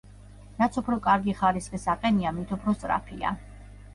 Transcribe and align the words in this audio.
რაც 0.61 0.79
უფრო 0.81 0.95
კარგი 1.07 1.35
ხარისხის 1.41 1.85
აყენია, 1.95 2.31
მით 2.39 2.53
უფრო 2.57 2.75
სწრაფია. 2.79 3.37